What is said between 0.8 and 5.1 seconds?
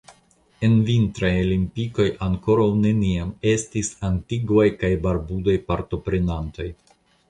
vintraj olimpikoj ankoraŭ neniam estis antigvaj kaj